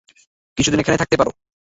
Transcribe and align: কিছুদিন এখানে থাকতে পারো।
কিছুদিন 0.57 0.79
এখানে 0.79 0.99
থাকতে 1.01 1.15
পারো। 1.17 1.31